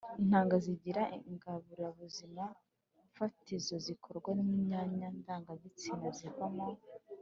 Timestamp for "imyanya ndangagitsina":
4.55-6.07